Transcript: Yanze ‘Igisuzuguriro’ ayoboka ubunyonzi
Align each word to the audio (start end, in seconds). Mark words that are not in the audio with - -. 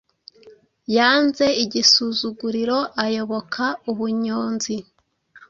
Yanze 0.95 1.45
‘Igisuzuguriro’ 1.63 2.77
ayoboka 3.05 3.63
ubunyonzi 3.91 4.75